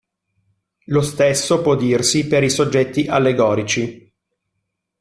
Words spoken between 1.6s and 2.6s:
può dirsi per i